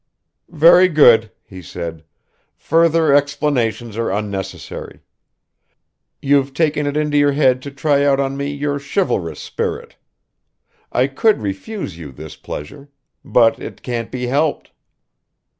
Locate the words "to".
7.61-7.69